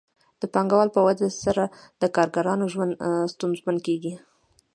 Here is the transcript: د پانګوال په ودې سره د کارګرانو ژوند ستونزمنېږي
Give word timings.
د 0.41 0.43
پانګوال 0.53 0.89
په 0.93 0.99
ودې 1.05 1.29
سره 1.43 1.63
د 2.01 2.03
کارګرانو 2.15 2.65
ژوند 2.73 2.93
ستونزمنېږي 3.33 4.13